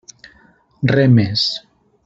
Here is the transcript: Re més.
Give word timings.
Re 0.93 1.05
més. 1.19 1.47